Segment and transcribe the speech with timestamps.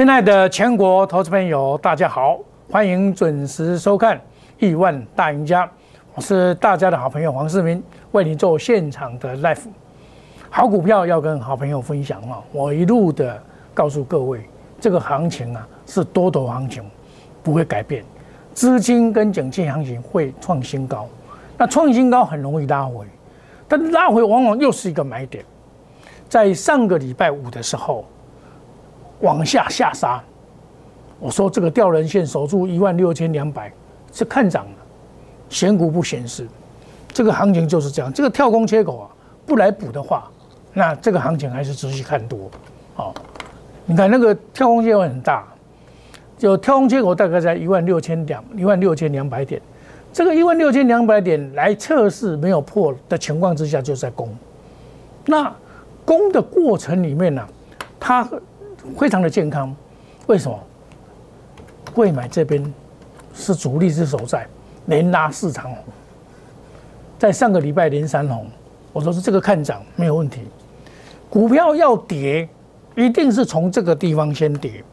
[0.00, 2.38] 亲爱的全国投资朋友，大家好，
[2.70, 4.16] 欢迎准时收看
[4.58, 5.66] 《亿万大赢家》，
[6.14, 7.82] 我是大家的好朋友黄世明，
[8.12, 9.66] 为你做现场的 live。
[10.48, 12.40] 好股票要跟好朋友分享啊！
[12.50, 13.38] 我一路的
[13.74, 14.40] 告诉各位，
[14.80, 16.82] 这个行情啊是多头行情，
[17.42, 18.02] 不会改变，
[18.54, 21.06] 资金跟景气行情会创新高。
[21.58, 23.04] 那创新高很容易拉回，
[23.68, 25.44] 但拉回往往又是一个买点。
[26.26, 28.06] 在上个礼拜五的时候。
[29.20, 30.22] 往下下杀，
[31.18, 33.70] 我说这个吊人线守住一万六千两百
[34.12, 34.70] 是看涨的，
[35.50, 36.48] 选股不显示，
[37.08, 38.10] 这个行情就是这样。
[38.10, 39.10] 这个跳空缺口啊，
[39.44, 40.30] 不来补的话，
[40.72, 42.50] 那这个行情还是持续看多。
[42.94, 43.14] 好，
[43.84, 45.46] 你看那个跳空缺口很大，
[46.38, 49.60] 就跳空缺口大概在一万六千两一万六千两百点，
[50.14, 54.34] 这个一万六千两百点来测试没有破的情况之下，就在攻。
[55.26, 55.54] 那
[56.06, 57.46] 攻的过程里面呢，
[58.00, 58.26] 它。
[58.98, 59.74] 非常的健康，
[60.26, 60.58] 为什么？
[61.92, 62.72] 贵买这边
[63.34, 64.46] 是主力之所在，
[64.86, 65.78] 连拉四长红，
[67.18, 68.46] 在上个礼拜连三红，
[68.92, 70.42] 我说是这个看涨没有问题。
[71.28, 72.48] 股票要跌，
[72.94, 74.84] 一定是从这个地方先跌。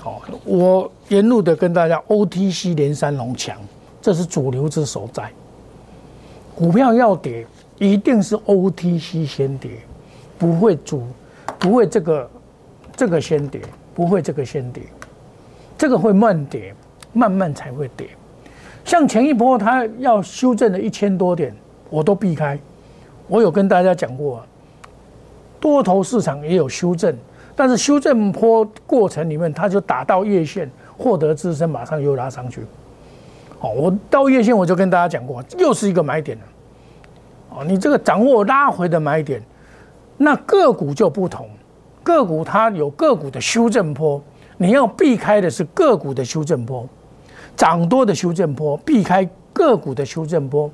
[0.00, 3.58] 好，我沿路的跟大家 OTC 连三红强，
[4.00, 5.30] 这是主流之所在。
[6.56, 7.46] 股票要跌，
[7.78, 9.72] 一定是 OTC 先跌，
[10.38, 11.06] 不会主，
[11.58, 12.30] 不会这个。
[12.98, 13.60] 这个先跌，
[13.94, 14.82] 不会这个先跌，
[15.78, 16.74] 这个会慢跌，
[17.12, 18.08] 慢慢才会跌。
[18.84, 21.54] 像前一波它要修正了一千多点，
[21.90, 22.58] 我都避开。
[23.28, 24.44] 我有跟大家讲过，
[25.60, 27.16] 多头市场也有修正，
[27.54, 32.62] 但是修正波过程里面，它就打到月线，获得支撑，马上又拉上去。
[33.60, 36.44] 哦，我到月线我就跟大家讲过，又是一个买点了。
[37.50, 39.40] 哦，你这个掌握拉回的买点，
[40.16, 41.48] 那个股就不同。
[42.08, 44.18] 个股它有个股的修正波，
[44.56, 46.88] 你要避开的是个股的修正波，
[47.54, 50.70] 涨多的修正波，避开个股的修正波。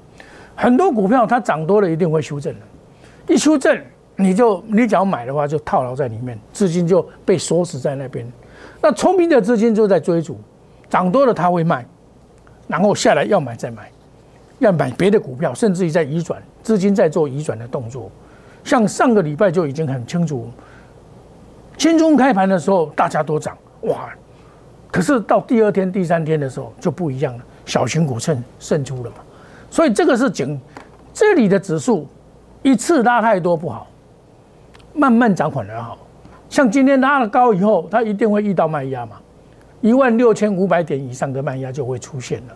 [0.55, 3.77] 很多股票它涨多了一定会修正的，一修正
[4.15, 8.25] 你就你只要买的话就套牢在里面，资金就被锁死在那边。
[8.81, 10.39] 那聪明的资金就在追逐，
[10.89, 11.85] 涨多了它会卖，
[12.69, 13.91] 然后下来要买再买，
[14.61, 18.09] 要买别的股票，甚至于在移转资金在做移转的动作。
[18.63, 20.49] 像上个礼拜就已经很清楚。
[21.77, 24.09] 金中开盘的时候，大家都涨哇，
[24.91, 29.17] 可是到第二天、第三天的时候就不一样了，小型股胜胜出了嘛。
[29.71, 30.59] 所以这个是讲
[31.13, 32.07] 这里的指数
[32.63, 33.87] 一次拉太多不好，
[34.95, 35.99] 慢慢涨反而好。
[36.49, 39.17] 像今天拉了高以后，它一定会遇到卖压嘛，
[39.81, 42.55] 一万六千五百点以上的卖压就会出现了。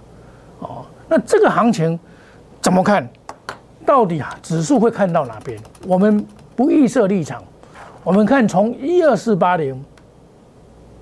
[0.60, 1.98] 哦，那这个行情
[2.60, 3.08] 怎么看？
[3.84, 5.58] 到底啊，指数会看到哪边？
[5.86, 6.24] 我们
[6.54, 7.42] 不预设立场。
[8.08, 9.84] 我们看从一二四八零，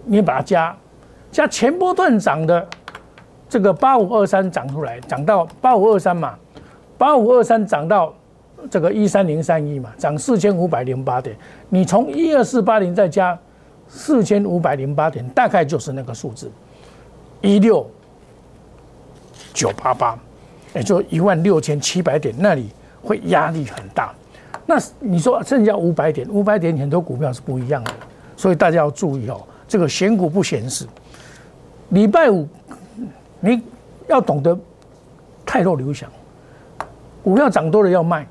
[0.06, 0.76] 你把它加
[1.30, 2.68] 加前波段涨的
[3.48, 6.36] 这个八五二三涨出来，涨到八五二三嘛，
[6.98, 8.12] 八五二三涨到
[8.68, 11.36] 这个一三零三一嘛，涨四千五百零八点。
[11.68, 13.38] 你从一二四八零再加
[13.86, 16.50] 四千五百零八点，大概就是那个数字
[17.40, 17.88] 一六
[19.54, 20.18] 九八八，
[20.74, 22.68] 也就一万六千七百点，那里
[23.00, 24.12] 会压力很大。
[24.68, 27.92] 那你说剩下五百点，五百点很多股票是不一样的，
[28.36, 29.40] 所以大家要注意哦。
[29.68, 30.84] 这个选股不选市，
[31.90, 32.48] 礼拜五
[33.40, 33.62] 你
[34.08, 34.58] 要懂得
[35.44, 36.10] 太弱留强，
[37.22, 38.26] 股票涨多了要卖，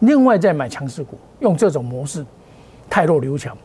[0.00, 2.24] 另外再买强势股，用这种模式，
[2.90, 3.56] 太弱留强。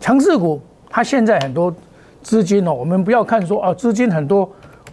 [0.00, 1.74] 强势股它现在很多
[2.22, 4.50] 资金哦，我们不要看说啊，资金很多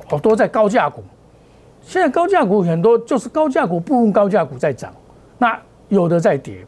[0.09, 1.01] 哦都在高价股，
[1.81, 4.93] 现在高价股很多就是高价股部分高价股在涨，
[5.37, 5.57] 那。
[5.91, 6.65] 有的在跌，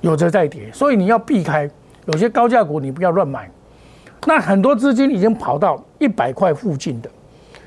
[0.00, 1.70] 有的在跌，所以你要避开
[2.06, 3.48] 有些高价股，你不要乱买。
[4.26, 7.08] 那很多资金已经跑到一百块附近的，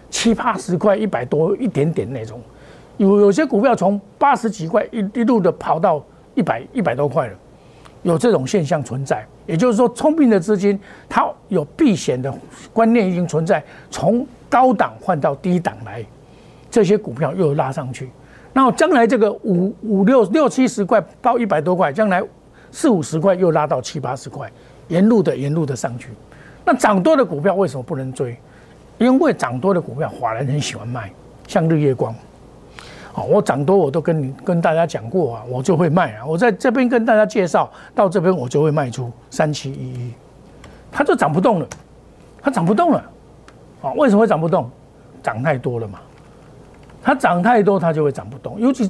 [0.10, 2.42] 七八十块、一百多一点点那种，
[2.98, 7.33] 有有些股票从八十几块一一路的跑到一百一百多块了，
[8.04, 9.25] 有这种现象存在。
[9.45, 10.77] 也就是说，聪明的资金
[11.07, 12.33] 它有避险的
[12.74, 16.04] 观念已经存在，从高档换到低档来，
[16.69, 18.10] 这些股票又拉上去。
[18.57, 22.24] 那将来这个五五六六七十块到一百多块，将来
[22.72, 24.50] 四五十块又拉到七八十块，
[24.88, 26.07] 沿路的沿路的上去。
[26.63, 28.38] 那涨多的股票为什么不能追？
[28.98, 31.12] 因为涨多的股票华人很喜欢卖，
[31.50, 32.16] 像日月光。
[33.13, 36.25] 哦，我涨多我都跟你跟大家讲过啊，我就会卖啊。
[36.25, 40.13] 我在这边跟大家介绍到这边我就会卖出三七一一，
[40.90, 41.68] 它就涨不动了，
[42.42, 43.04] 它涨不动了。
[43.81, 44.72] 啊，为什么会涨不动？
[45.22, 46.00] 涨太多了嘛。
[47.06, 48.60] 它涨太多，它就会涨不动。
[48.60, 48.90] 尤其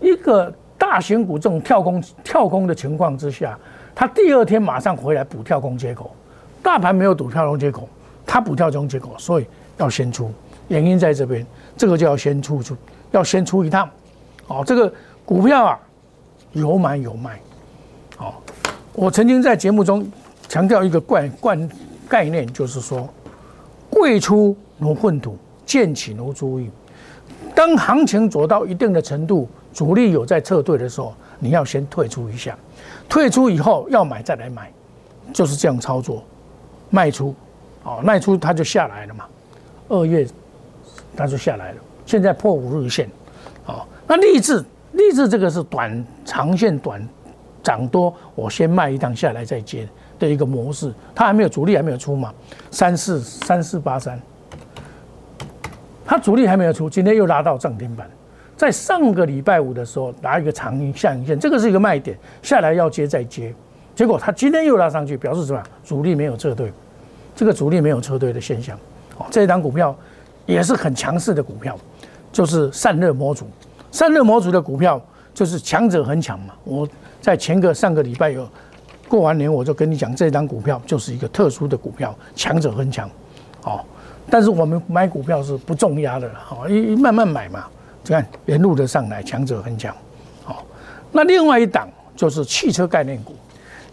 [0.00, 3.56] 一个大型股这种跳空跳空的情况之下，
[3.94, 6.12] 它第二天马上回来补跳空缺口，
[6.60, 7.88] 大盘没有补跳空缺口，
[8.26, 9.46] 它补跳空缺口，所以
[9.76, 10.32] 要先出，
[10.66, 11.46] 原因在这边，
[11.76, 12.76] 这个就要先出出，
[13.12, 13.88] 要先出一趟，
[14.48, 14.92] 哦，这个
[15.24, 15.78] 股票啊，
[16.54, 17.38] 有买有卖，
[18.18, 18.34] 哦，
[18.94, 20.04] 我曾经在节目中
[20.48, 21.70] 强调一个惯惯
[22.08, 23.08] 概念，就是说，
[23.88, 26.68] 贵出如粪土，贱起如珠玉。
[27.54, 32.58] 当行情走到一定的程度，主力有在撤退的时候，你要先退出一下，
[33.08, 34.70] 退出以后要买再来买，
[35.32, 36.22] 就是这样操作。
[36.90, 37.34] 卖出，
[37.82, 39.24] 哦，卖出它就下来了嘛。
[39.88, 40.26] 二月
[41.16, 43.08] 它就下来了，现在破五日线，
[43.66, 47.06] 哦，那励志励志这个是短长线短
[47.62, 52.32] 涨多，我先卖一档下来再接的一个模式，它还没有主力还没有出嘛，
[52.70, 54.20] 三四三四八三。
[56.06, 58.08] 它主力还没有出，今天又拉到涨停板，
[58.56, 63.54] 在上个礼拜五的时候拿一个长阴下影线，这个是一个卖点，下来要接再接，
[63.94, 65.62] 结果它今天又拉上去，表示什么？
[65.82, 66.70] 主力没有撤退，
[67.34, 68.78] 这个主力没有撤退的现象。
[69.16, 69.96] 哦，这一档股票
[70.44, 71.74] 也是很强势的股票，
[72.30, 73.46] 就是散热模组。
[73.90, 75.00] 散热模组的股票
[75.32, 76.54] 就是强者很强嘛。
[76.64, 76.86] 我
[77.20, 78.46] 在前个上个礼拜有
[79.08, 83.08] 过完年，我就跟你讲，这张股票就是一个特殊的股票，强者很强。
[83.62, 83.80] 哦。
[84.30, 87.66] 但是我们买股票是不重压的，好，一慢慢买嘛。
[88.02, 89.94] 你看沿路的上来，强者很强，
[90.42, 90.64] 好。
[91.12, 93.34] 那另外一档就是汽车概念股，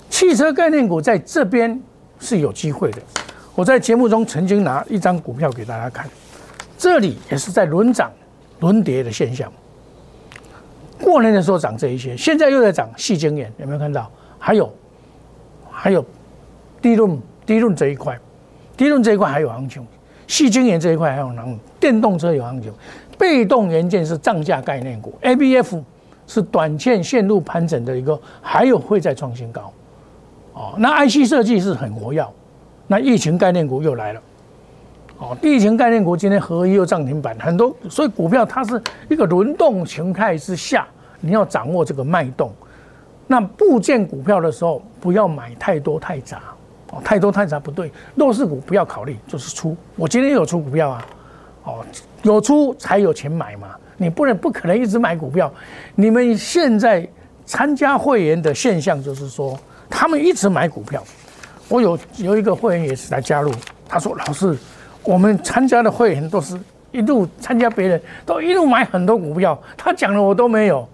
[0.09, 1.81] 汽车概念股在这边
[2.19, 3.01] 是有机会的。
[3.55, 6.09] 我在节目中曾经拿一张股票给大家看，
[6.77, 8.11] 这里也是在轮涨、
[8.59, 9.51] 轮跌的现象。
[10.99, 14.09] 过年的时候涨这一些，现在又在涨，细晶眼有没有看到？
[14.39, 14.73] 还有，
[15.69, 16.05] 还有
[16.81, 18.17] 低论低论这一块，
[18.75, 19.85] 低论这一块还有行情。
[20.31, 22.71] 细晶圆这一块还有能电动车有行情，
[23.17, 25.83] 被动元件是涨价概念股，A B F
[26.25, 29.73] 是短线线路盘整的一个，还有会再创新高，
[30.53, 32.25] 哦，那 I C 设计是很活跃，
[32.87, 34.21] 那疫情概念股又来了，
[35.17, 40.87] 哦，疫情概念股今天合一又涨停板，很多，所以股票它是一个轮动形态之下，
[41.19, 42.49] 你要掌握这个脉动，
[43.27, 46.41] 那部件股票的时候不要买太多太杂。
[46.91, 49.75] 哦，太多太杂不对，弱势股不要考虑，就是出。
[49.95, 51.07] 我今天有出股票啊，
[51.63, 51.85] 哦，
[52.21, 53.69] 有出才有钱买嘛。
[53.97, 55.51] 你不能不可能一直买股票。
[55.95, 57.07] 你们现在
[57.45, 59.57] 参加会员的现象就是说，
[59.89, 61.03] 他们一直买股票。
[61.69, 63.49] 我有有一个会员也是来加入，
[63.87, 64.57] 他说：“老师，
[65.03, 66.59] 我们参加的会员都是
[66.91, 70.85] 一路参加别人都一路买很多股票，他讲的我都没有，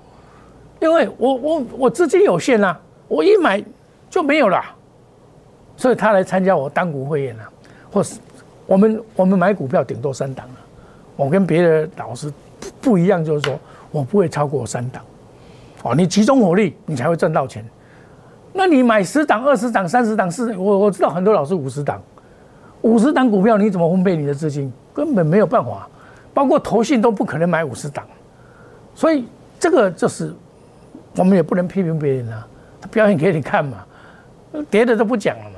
[0.79, 3.63] 因为我我我资金有限啊，我一买
[4.07, 4.63] 就没有了。”
[5.77, 7.49] 所以他来参加我单股会员啊，
[7.89, 8.19] 或是
[8.65, 10.59] 我们我们买股票顶多三档啊，
[11.15, 12.33] 我跟别的老师
[12.81, 13.57] 不一样，就是说
[13.91, 15.01] 我不会超过三档，
[15.83, 17.63] 哦，你集中火力，你才会赚到钱。
[18.53, 22.01] 那你买十档、二十档、三十档，是，我我知道很多老师五十档，
[22.81, 24.73] 五十档股票你怎么分配你的资金？
[24.95, 25.87] 根本没有办法，
[26.33, 28.03] 包括投信都不可能买五十档，
[28.95, 29.27] 所以
[29.59, 30.33] 这个就是
[31.15, 32.47] 我们也不能批评别人啊，
[32.81, 33.85] 他表演给你看嘛，
[34.71, 35.56] 别的都不讲了嘛。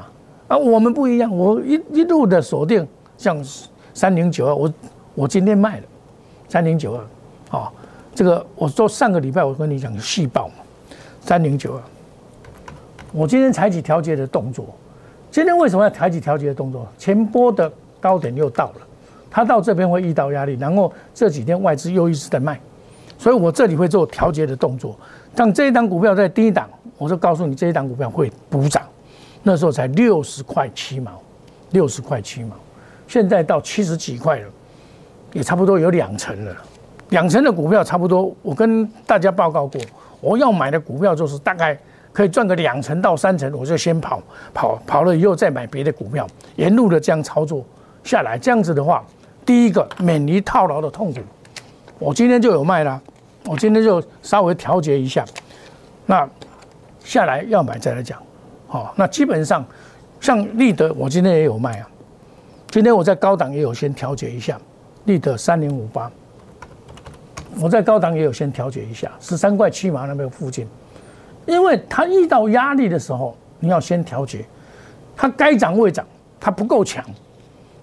[0.49, 2.85] 啊，我们不一样，我一一路的锁定，
[3.17, 3.37] 像
[3.93, 4.73] 三零九二，我
[5.13, 5.83] 我今天卖了
[6.49, 7.71] 三零九二，啊，
[8.15, 10.55] 这个我说上个礼拜我跟你讲细报嘛，
[11.21, 11.81] 三零九二，
[13.13, 14.65] 我今天采取调节的动作，
[15.29, 16.87] 今天为什么要采取调节的动作？
[16.97, 18.75] 前波的高点又到了，
[19.29, 22.59] 它到这边会遇到压力，然后这几天外资又一直在卖，
[23.19, 24.97] 所以我这里会做调节的动作。
[25.35, 28.81] 像这一档股票在低档，我就告诉你这一档股票会补涨。
[29.43, 31.21] 那时候才六十块七毛，
[31.71, 32.55] 六十块七毛，
[33.07, 34.47] 现在到七十几块了，
[35.33, 36.55] 也差不多有两成了。
[37.09, 39.81] 两成的股票差不多，我跟大家报告过，
[40.21, 41.75] 我要买的股票就是大概
[42.13, 44.21] 可以赚个两成到三成，我就先跑
[44.53, 46.27] 跑跑了以后再买别的股票，
[46.57, 47.65] 沿路的这样操作
[48.03, 49.03] 下来，这样子的话，
[49.45, 51.19] 第一个免于套牢的痛苦。
[51.97, 53.01] 我今天就有卖了，
[53.45, 55.25] 我今天就稍微调节一下，
[56.05, 56.29] 那
[57.03, 58.21] 下来要买再来讲。
[58.69, 59.65] 好，那基本上
[60.21, 61.89] 像立德，我今天也有卖啊。
[62.67, 64.59] 今天我在高档也有先调节一下，
[65.05, 66.11] 立德三零五八，
[67.59, 70.67] 我在高档也有先调节一下，十三块七毛那边附近，
[71.47, 74.45] 因为它遇到压力的时候，你要先调节，
[75.15, 76.05] 它该涨未涨，
[76.39, 77.03] 它不够强，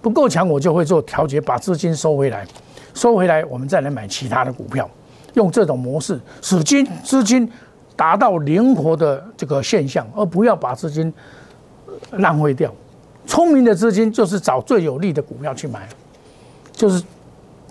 [0.01, 2.47] 不够强我就会做调节，把资金收回来，
[2.95, 4.89] 收回来我们再来买其他的股票，
[5.35, 7.51] 用这种模式使金资金。
[7.97, 11.13] 达到灵活的这个现象，而不要把资金
[12.13, 12.73] 浪费掉。
[13.27, 15.89] 聪明的资金就是找最有利的股票去买，
[16.73, 17.03] 就是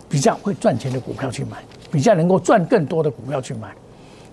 [0.10, 1.58] 比较会赚钱的股票去买，
[1.92, 3.74] 比较能够赚更多的股票去买。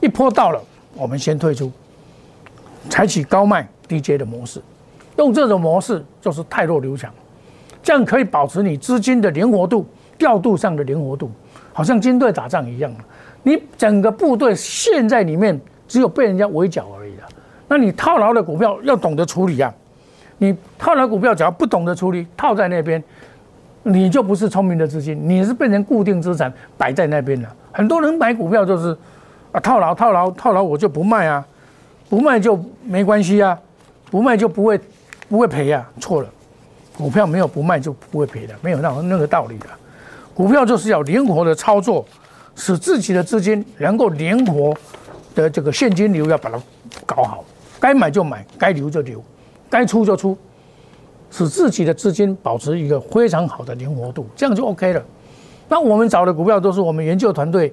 [0.00, 0.60] 一波到了，
[0.94, 1.70] 我们先退出，
[2.90, 4.60] 采取高卖低接的模式。
[5.18, 7.12] 用这种模式就是太弱留强，
[7.82, 9.86] 这样可以保持你资金的灵活度、
[10.18, 11.30] 调度上的灵活度，
[11.72, 12.92] 好像军队打仗一样
[13.44, 15.60] 你整个部队陷在里面，
[15.92, 17.28] 只有被人家围剿而已啊。
[17.68, 19.70] 那你套牢的股票要懂得处理啊。
[20.38, 23.02] 你套牢股票只要不懂得处理，套在那边，
[23.82, 27.56] 你就不是聪明的资金，你是变成固定资产摆在那边了。
[27.72, 28.96] 很多人买股票就是
[29.52, 31.46] 啊套牢套牢套牢，我就不卖啊，
[32.08, 33.58] 不卖就没关系啊，
[34.10, 34.80] 不卖就不会
[35.28, 35.86] 不会赔啊。
[36.00, 36.28] 错了，
[36.96, 39.66] 股票没有不卖就不会赔的，没有那那个道理的。
[40.32, 42.02] 股票就是要灵活的操作。
[42.54, 44.76] 使自己的资金能够灵活
[45.34, 46.60] 的这个现金流要把它
[47.04, 47.44] 搞好，
[47.80, 49.22] 该买就买，该留就留，
[49.68, 50.36] 该出就出，
[51.30, 55.02] 使自己的资金保持一个非常好的灵活度，这样就 OK 了。
[55.68, 57.72] 那我们找的股票都是我们研究团队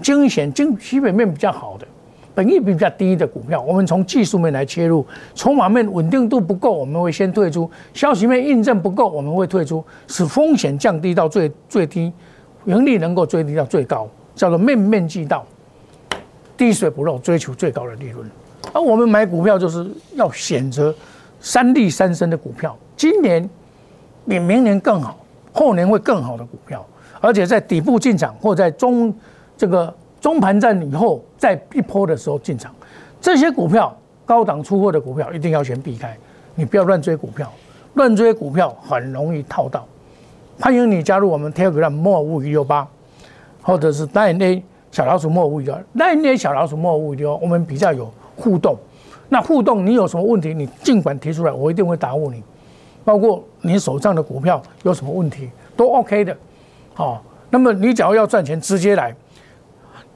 [0.00, 1.86] 精选、精基本面比较好的、
[2.34, 3.60] 本益比比较低的股票。
[3.62, 12.12] 我们从技术面来切入，筹码面稳定度不够，我们会先退出；消息面印证不够，我们会退出，使风险降低到最最低。
[12.66, 15.46] 盈利能够追低到最高，叫做面面俱到，
[16.56, 18.28] 滴水不漏，追求最高的利润。
[18.72, 20.94] 而我们买股票就是要选择
[21.40, 23.48] 三利三升的股票，今年
[24.26, 25.18] 比明年更好，
[25.52, 26.84] 后年会更好的股票，
[27.20, 29.14] 而且在底部进场或在中
[29.56, 32.74] 这个中盘站以后在一波的时候进场，
[33.20, 33.94] 这些股票
[34.24, 36.16] 高档出货的股票一定要先避开，
[36.54, 37.52] 你不要乱追股票，
[37.94, 39.86] 乱追股票很容易套到。
[40.58, 42.88] 欢迎你加入我们 Telegram 莫五一六八，
[43.60, 48.78] 或者是 Nine A 小老鼠莫五一六 Nine A 小老鼠莫五一六，我们比较有互动。
[49.28, 52.40] 那互动，你有什么问题，你尽管提出来，我一定会答复你。
[53.04, 56.36] 包括你手上的股票有什么问题，都 OK 的。
[56.94, 57.20] 好，
[57.50, 59.12] 那么你只要要赚钱，直接来。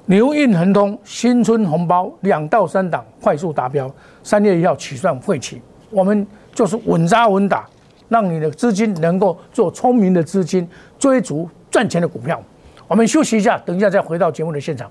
[0.07, 3.91] 牛运恒通新春红包两到三档快速达标，
[4.23, 7.69] 三月一号起算会起，我们就是稳扎稳打。
[8.09, 10.67] 让你的资金能够做聪明的资金，
[11.01, 12.41] 追逐赚钱的股票。
[12.89, 14.91] 我们休息一下，等一下再回到节目的现场。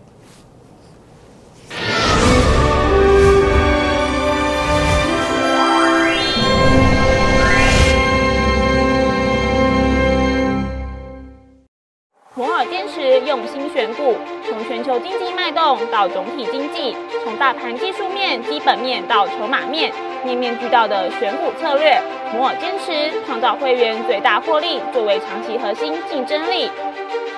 [12.35, 14.15] 摩尔坚持用心选股，
[14.47, 19.91] 从全球经济脉动到总体经济，从大盘技术面、基本面到筹码面，
[20.23, 21.99] 面面俱到的选股策略。
[22.31, 26.69] 摩尔坚持创造会员最大获利作为长期核心竞争力，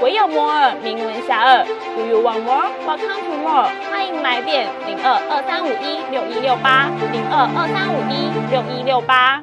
[0.00, 2.70] 唯有摩尔名闻遐迩，Do you want more?
[2.86, 3.68] Welcome to more。
[3.90, 9.42] 欢迎来电零二二三五一六一六八零二二三五一六一六八。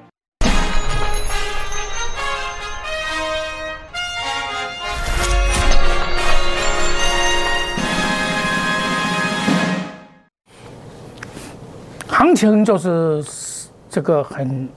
[12.08, 13.22] 行情就是
[13.90, 14.70] 这个很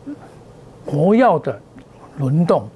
[0.85, 1.61] 活跃的
[2.17, 2.69] 轮动，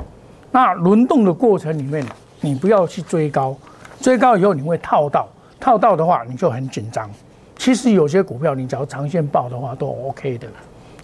[0.52, 2.06] 那轮动的过程里面。
[2.42, 3.56] 你不要去追高，
[4.00, 5.26] 追高以后你会套到，
[5.58, 7.10] 套到的话你就很紧张。
[7.56, 10.48] 其实有些股票你只要长线报的话都 OK 的，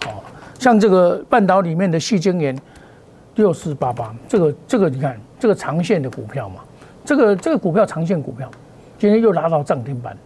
[0.05, 0.21] 哦，
[0.59, 2.55] 像这个半岛里面的细晶元
[3.35, 6.61] 六四八八，这个这个你看这个长线的股票嘛，
[7.05, 8.51] 这个这个股票长线股票，
[8.97, 10.17] 今天又拉到涨停板，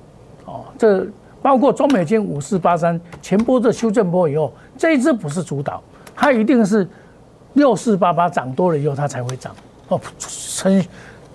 [0.45, 1.05] 哦，这
[1.43, 5.83] 包括中美金五四八三前波的修正波以后，这一只不是主导，
[6.15, 6.87] 它一定是
[7.53, 9.55] 六四八八涨多了以后它才会涨。
[9.93, 10.85] 哦，程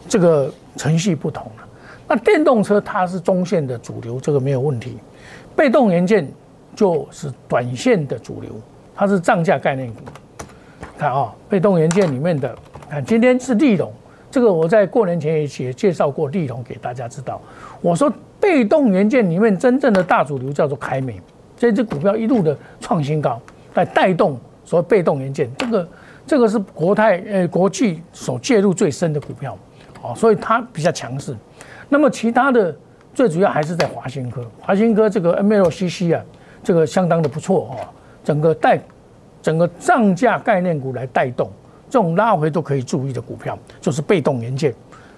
[0.08, 1.64] 这个程序不同了。
[2.08, 4.96] 那电动车它是中线的主流，这个没有问题。
[5.54, 6.26] 被动元件
[6.74, 8.50] 就是短线的主流，
[8.94, 10.00] 它是涨价概念股。
[10.96, 12.56] 看啊，被动元件里面的，
[12.88, 13.92] 看今天是利隆，
[14.30, 17.40] 这个我在过年前也也介绍过利隆给大家知道。
[17.80, 21.20] 我说被动元件里面真正的大主流叫做凯美，
[21.56, 23.40] 这只股票一路的创新高，
[23.74, 25.86] 来带动所谓被动元件这个。
[26.28, 29.56] 这个是国泰呃国际所介入最深的股票，
[30.02, 31.34] 哦，所以它比较强势。
[31.88, 32.76] 那么其他的
[33.14, 36.22] 最主要还是在华新科，华新科这个 MLCC 啊，
[36.62, 37.88] 这个相当的不错哦，
[38.22, 38.78] 整个带
[39.40, 41.50] 整个涨价概念股来带动，
[41.88, 44.74] 这种拉回都可以注意的股票，就是被动元件，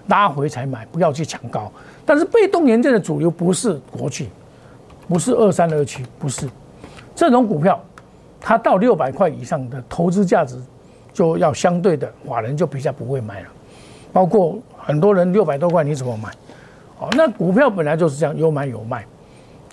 [0.06, 1.72] 拉回才买，不要去抢高。
[2.06, 4.28] 但是被动元件的主流不是国际，
[5.08, 6.48] 不是二三二七，不是
[7.16, 7.82] 这种股票，
[8.40, 10.56] 它到六百块以上的投资价值。
[11.12, 13.48] 就要相对的，法人就比较不会买了。
[14.12, 16.28] 包括很多人六百多块你怎么买？
[16.98, 19.04] 哦，那股票本来就是这样，有买有卖，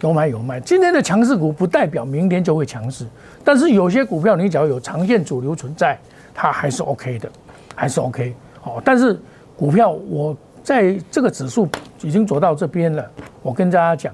[0.01, 0.59] 有买有卖。
[0.59, 3.05] 今天的强势股不代表明天就会强势，
[3.43, 5.97] 但是有些股票你只要有长线主流存在，
[6.33, 7.29] 它还是 OK 的，
[7.75, 8.33] 还是 OK。
[8.63, 9.19] 哦，但是
[9.55, 11.67] 股票我在这个指数
[12.01, 14.13] 已经走到这边了，我跟大家讲，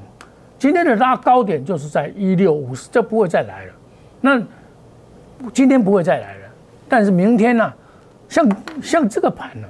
[0.58, 3.74] 今天的拉高点就是在一六五四，这不会再来了。
[4.22, 4.42] 那
[5.51, 6.42] 今天不会再来了，
[6.88, 7.74] 但是明天呢，
[8.30, 8.48] 像
[8.82, 9.68] 像这个盘呢。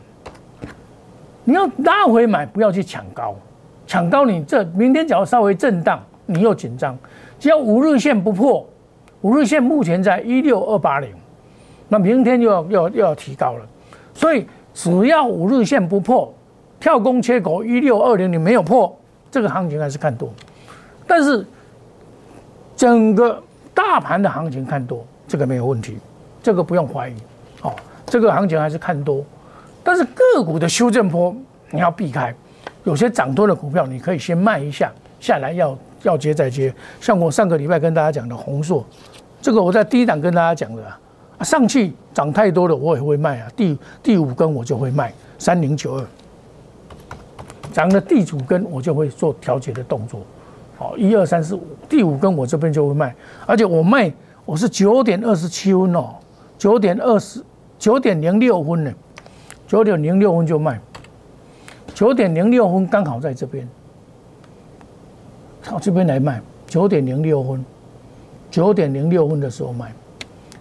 [1.45, 3.35] 你要拉回买，不要去抢高，
[3.85, 6.97] 抢高你这明天只要稍微震荡，你又紧张。
[7.37, 8.65] 只要五日线不破，
[9.19, 11.13] 五日线目前在一六二八零，
[11.89, 13.65] 那明天又要又要又要提高了。
[14.13, 16.33] 所以只要五日线不破，
[16.79, 18.97] 跳空缺口一六二零你没有破，
[19.29, 20.29] 这个行情还是看多。
[21.05, 21.45] 但是
[22.77, 23.43] 整个
[23.73, 25.97] 大盘的行情看多，这个没有问题，
[26.43, 27.15] 这个不用怀疑。
[27.63, 27.73] 哦，
[28.05, 29.25] 这个行情还是看多。
[29.83, 31.35] 但是个股的修正波
[31.71, 32.33] 你要避开，
[32.83, 36.73] 有些涨多的股票你可以先卖一下，下来要要接再接。
[37.01, 38.85] 像我上个礼拜跟大家讲的红硕，
[39.41, 40.85] 这个我在第一档跟大家讲的
[41.37, 46.05] 啊，上去涨太多了我也会卖啊，第第五根我就会卖三零九二，
[47.73, 50.21] 涨了第五根我就会做调节的动作，
[50.77, 53.13] 好，一二三四五，第五根我这边就会卖，
[53.45, 54.09] 而且我卖
[54.45, 56.15] 我是九点二十七分哦，
[56.63, 57.43] 九点二十
[57.77, 58.93] 九点零六分呢。
[59.67, 60.79] 九点零六分就卖，
[61.93, 63.67] 九点零六分刚好在这边，
[65.61, 66.41] 到这边来卖。
[66.65, 67.65] 九点零六分，
[68.49, 69.91] 九点零六分的时候卖，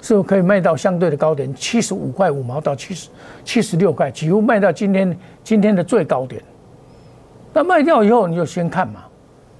[0.00, 1.54] 是不是可以卖到相对的高点？
[1.54, 3.08] 七十五块五毛到七十
[3.44, 6.42] 七十六块，几乎卖到今天今天的最高点。
[7.52, 9.04] 那卖掉以后，你就先看嘛，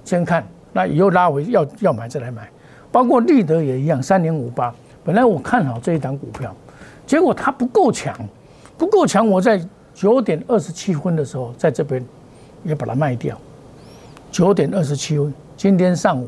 [0.03, 0.45] 先看。
[0.73, 2.49] 那以后拉回要要买再来买。
[2.91, 4.75] 包括立德也一样，三零五八。
[5.03, 6.55] 本来我看好这一档股票，
[7.05, 8.15] 结果它不够强。
[8.75, 9.63] 不够强，我在
[9.93, 12.03] 九点二十七分的时候，在这边
[12.63, 13.37] 也把它卖掉。
[14.31, 16.27] 九点二十七分，今天上午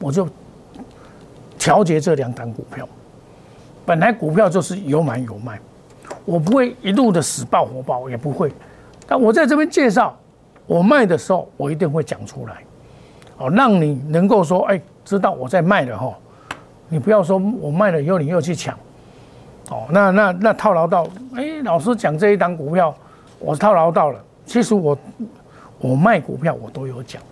[0.00, 0.28] 我就
[1.56, 2.86] 调节这两档股票。
[3.86, 5.60] 本来股票就是有买有卖，
[6.24, 8.52] 我不会一路的死爆活爆，也不会。
[9.06, 10.18] 但我在这边介绍，
[10.66, 12.64] 我卖的时候，我一定会讲出来，
[13.38, 16.12] 哦，让你能够说，哎，知道我在卖的哈。
[16.88, 18.76] 你不要说我卖了以后，你又去抢。
[19.70, 22.94] 哦，那那那套牢到，哎，老师讲这一档股票，
[23.38, 24.20] 我套牢到了。
[24.44, 24.96] 其实我
[25.78, 27.22] 我卖股票我都有讲，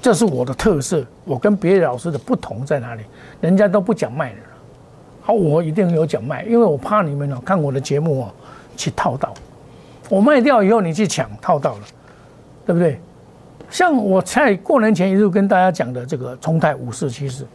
[0.00, 1.04] 这是我的特色。
[1.24, 3.02] 我跟别的老师的不同在哪里？
[3.40, 4.38] 人家都不讲卖的，
[5.20, 8.32] 好，我一定有讲卖，因为我怕你们哦看我的节目哦
[8.76, 9.34] 去套到，
[10.08, 11.82] 我卖掉以后你去抢套到了，
[12.64, 12.98] 对不对？
[13.68, 17.46] 像我在过年前一路跟大家讲的这个冲泰五四七四，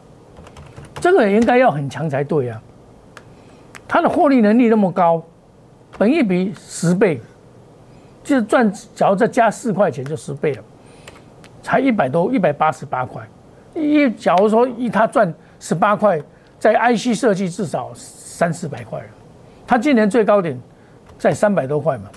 [1.02, 2.62] 这个应该要很强才对啊。
[3.88, 5.22] 它的获利能力那么高，
[5.98, 7.20] 本一比十倍，
[8.24, 10.64] 就是赚，假如再加四块钱就十倍了，
[11.62, 13.22] 才一百多，一百八十八块。
[13.74, 16.22] 一假如说一他赚十八块，
[16.60, 19.06] 在 IC 设计至少三四百块了。
[19.66, 20.58] 它今年最高点
[21.18, 22.10] 在三百多块嘛，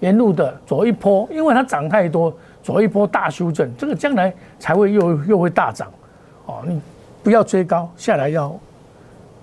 [0.00, 5.88] 沿路的走一波，因为它涨太多，走一波大修正，这个将来才会又又会大涨。
[6.46, 6.80] 哦，你
[7.24, 8.54] 不要追高，下来要。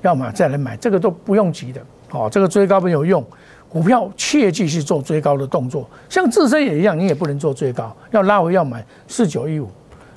[0.04, 3.24] 要么再来买，这个都不用急的，哦，这个追高没有用，
[3.70, 9.70] 股票切记是做追高的动作，像自身也一样，你也不能做追高，要拉回要买四九一五，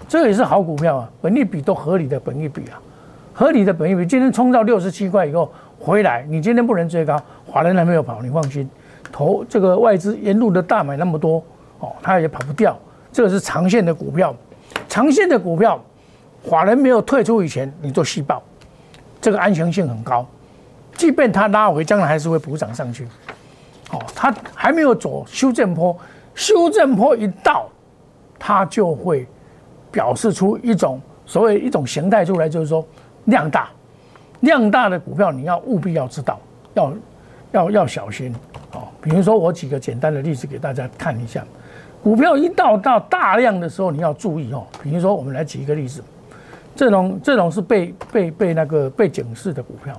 [0.09, 2.81] 这个也是好股票啊，本利比都合理的本利比啊，
[3.35, 8.67] 合理的本利比，今天冲到六十七块以后回来，你今天不能追高，华人还没有跑，你放心，
[9.13, 11.45] 投这个外资沿路的大买那么多，
[11.81, 12.75] 哦，他也跑不掉，
[13.13, 14.35] 这个是长线的股票，
[14.89, 15.79] 长线的股票，
[16.49, 18.43] 法人没有退出以前，你做细报。
[19.21, 20.27] 这个安全性很高，
[20.97, 23.07] 即便它拉回，将来还是会补涨上去。
[23.91, 25.97] 哦，它还没有走修正坡，
[26.35, 27.67] 修正坡一到，
[28.39, 29.27] 它就会
[29.91, 32.87] 表示出一种所谓一种形态出来，就是说
[33.25, 33.71] 量大，
[34.41, 36.39] 量大的股票你要务必要知道，
[36.75, 36.93] 要
[37.53, 38.35] 要要小心。
[38.73, 41.43] 哦，比如说我举个简单的例子给大家看一下，
[42.03, 44.67] 股票一到到大量的时候，你要注意哦。
[44.83, 46.05] 比如说我们来举一个例子。
[46.77, 49.97] 这种这种是被被被那个被警示的股票，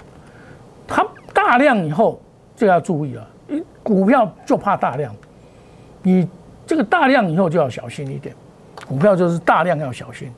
[0.85, 2.21] 它大量以后
[2.55, 5.15] 就要注意了，一股票就怕大量，
[6.03, 6.27] 你
[6.67, 8.35] 这个大量以后就要小心一点，
[8.85, 10.29] 股票就是大量要小心，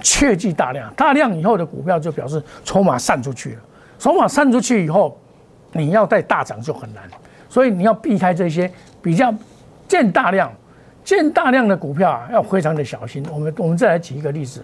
[0.00, 3.60] 切记大量，大量以后的股票就表示筹码散出去了，
[3.98, 5.16] 筹码散出去以后，
[5.72, 7.04] 你要再大涨就很难，
[7.48, 8.68] 所以你要避开这些
[9.00, 9.32] 比较
[9.86, 10.52] 见大量
[11.04, 13.24] 见大量的股票啊，要非常的小心。
[13.32, 14.60] 我们我们再来举一个例子。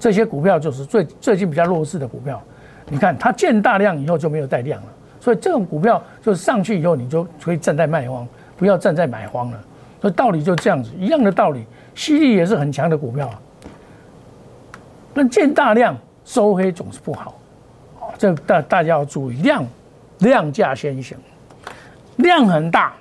[0.00, 2.42] 这些股票就是最最近比较弱势的股票，
[2.88, 4.88] 你看它见大量以后就没有带量了，
[5.20, 9.60] 所以这种股票就是上去以后，你就可以站在卖方，不要站在买方了。
[10.00, 11.64] 所以道理就这样子，一样的道理。
[11.94, 13.38] 吸力也是很强的股票啊，
[15.12, 17.34] 那见大量收黑总是不好，
[18.16, 19.62] 这大大家要注意量，
[20.20, 21.18] 量价先行，
[22.16, 22.94] 量很大，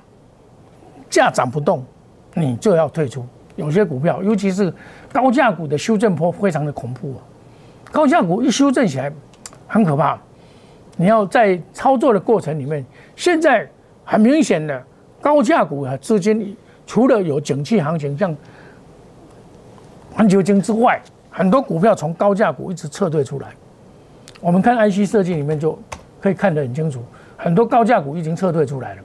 [1.09, 1.85] 价涨不动，
[2.33, 3.25] 你就要退出。
[3.59, 4.73] 有些股票，尤其是
[5.11, 7.19] 高价股的修正波非常的恐怖啊，
[7.91, 9.11] 高价股一修正起来
[9.67, 10.17] 很可怕。
[10.95, 12.85] 你要在操作的过程里面，
[13.17, 13.69] 现在
[14.05, 14.81] 很明显的
[15.21, 16.55] 高价股啊，资金
[16.87, 18.35] 除了有景气行情，像
[20.13, 23.49] 环球金之外，很多股票从高价股一直撤退出来。
[24.39, 25.77] 我们看 IC 设计里面就
[26.21, 27.03] 可以看得很清楚，
[27.35, 29.01] 很多高价股已经撤退出来了。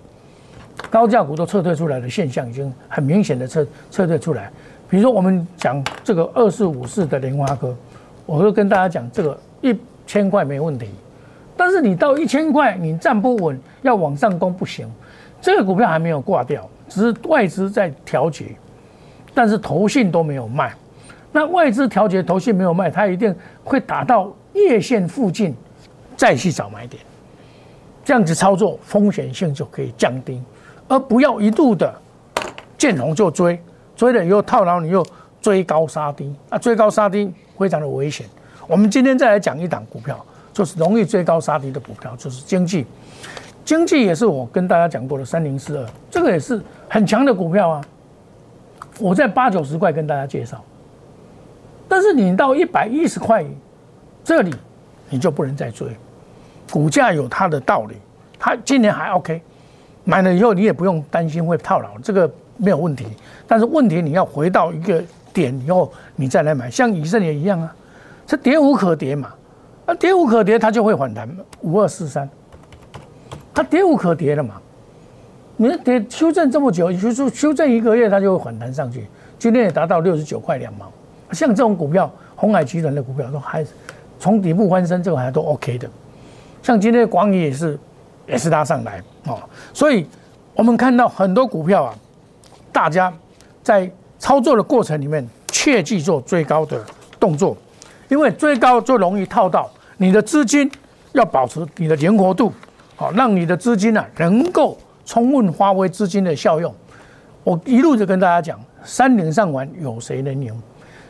[0.94, 4.48] 高价股都撤退出来的现象已经很明显的撤撤退出来。
[4.88, 7.76] 比如说我们讲这个二四五四的莲花科，
[8.24, 9.76] 我会跟大家讲，这个一
[10.06, 10.88] 千块没问题。
[11.56, 14.88] 但是你到一千块，你站不稳，要往上攻不行。
[15.40, 18.54] 这个股票还没有挂掉，只是外资在调节，
[19.34, 20.72] 但是投信都没有卖。
[21.32, 25.56] 那外资调节，投信没有卖，它一定会打到月线附近，
[26.16, 27.02] 再去找买点。
[28.04, 30.40] 这样子操作风险性就可以降低，
[30.88, 31.94] 而不要一度的
[32.78, 33.60] 见红就追，
[33.96, 35.04] 追了以后套牢，你又
[35.40, 38.26] 追高杀低，啊，追高杀低非常的危险。
[38.66, 40.18] 我们今天再来讲一档股票。
[40.54, 42.86] 就是容易追高杀低的股票，就是经济。
[43.64, 47.84] 经济也是我跟大家讲过的三零四二，这个也是很强的股票啊。
[49.00, 50.62] 我在八九十块跟大家介绍，
[51.88, 53.44] 但是你到一百一十块
[54.22, 54.54] 这里，
[55.10, 55.88] 你就不能再追。
[56.70, 57.96] 股价有它的道理，
[58.38, 59.42] 它今年还 OK，
[60.04, 63.06] 买了以后你也不用担心会套牢，这个没有问题。
[63.46, 67.74] 但是问题你要回到一个点以后，你再来买，像以色列一样啊，
[68.26, 69.32] 这跌无可跌嘛。
[69.86, 71.28] 啊，跌无可跌，它就会反弹。
[71.60, 72.26] 五二四三，
[73.52, 74.54] 它跌无可跌了嘛？
[75.58, 79.06] 你跌修正这么久，修修修正一个月，它就会反弹上去。
[79.38, 80.90] 今天也达到六十九块两毛。
[81.32, 83.62] 像这种股票，红海集团的股票都还
[84.18, 85.86] 从底部翻身，这个还都 OK 的。
[86.62, 87.78] 像今天广宇也是，
[88.26, 89.42] 也是拉上来哦。
[89.72, 90.06] 所以
[90.54, 91.94] 我们看到很多股票啊，
[92.72, 93.12] 大家
[93.62, 96.84] 在操作的过程里面，切记做最高的
[97.18, 97.56] 动作。
[98.08, 100.70] 因为追高就容易套到你的资金，
[101.12, 102.52] 要保持你的灵活度，
[102.96, 106.72] 好让你的资金呢能够充分发挥资金的效用。
[107.42, 110.54] 我一路就跟大家讲，山顶上玩有谁能赢？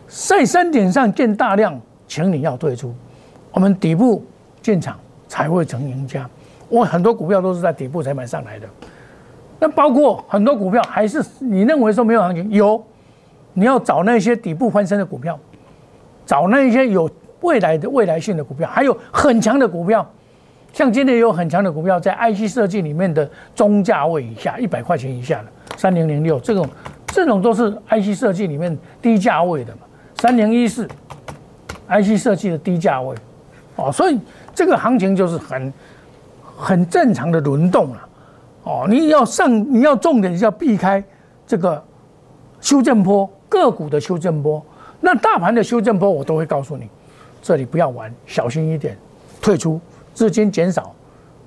[0.07, 2.95] 在山顶上见大量，请你要退出。
[3.51, 4.25] 我们底部
[4.63, 4.99] 进场
[5.29, 6.29] 才会成赢家。
[6.69, 8.67] 我很多股票都是在底部才买上来的，
[9.59, 12.83] 那包括很多股票还是你认为说没有行情，有，
[13.53, 15.39] 你要找那些底部翻身的股票。
[16.27, 17.11] 找那些有
[17.43, 20.11] 未来的未来性的股票，还有很强的股票，
[20.73, 26.67] 像今天有很强的股票在 IC 设计里面的中价位以下，一百块钱以下的三零零六这种，
[27.09, 29.81] 这种都是 IC 设计里面低价位的嘛。
[30.17, 30.89] 三零一四
[31.89, 33.15] ，IC 设计的低价位，
[33.77, 34.19] 哦，所以
[34.55, 35.71] 这个行情就是很
[36.57, 38.09] 很正常的轮动了，
[38.63, 41.03] 哦，你要上你要重点是要避开
[41.47, 41.83] 这个
[42.61, 44.65] 修正波个股的修正波。
[45.01, 46.89] 那大盘的修正波，我都会告诉你，
[47.43, 48.97] 这里不要玩，小心一点，
[49.43, 49.79] 退出，
[50.15, 50.95] 资金减少，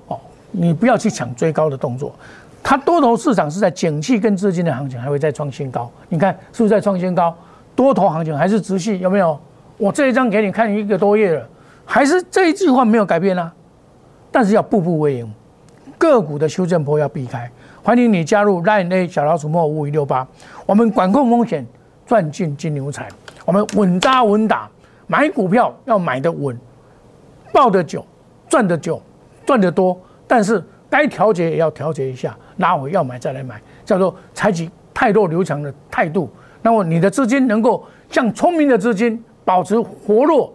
[0.06, 0.18] 哦，
[0.52, 2.14] 你不要去抢追高的动作。
[2.62, 7.34] 它多头市场是在景气跟资金的行情还会再创新高，你看是不是在创新高？
[7.74, 9.38] 多头行情还是直系，有没有？
[9.76, 11.48] 我这一张给你看一个多月了，
[11.84, 13.52] 还是这一句话没有改变啊？
[14.40, 15.28] 但是要步步为营，
[15.98, 17.50] 个股的修正波要避开。
[17.82, 20.24] 欢迎你加入 Line A 小老鼠莫五五六八，
[20.64, 21.66] 我们管控风险，
[22.06, 23.08] 赚进金牛财。
[23.44, 24.70] 我们稳扎稳打，
[25.08, 26.56] 买股票要买的稳，
[27.52, 28.06] 抱得久，
[28.48, 29.02] 赚得久，
[29.44, 30.00] 赚得多。
[30.28, 36.30] 但是该调节也要调节一下，拉回要买再来买，叫做采取太弱留强的态度。
[36.62, 40.54] 那么你的资金能够像聪明的资金保持活络，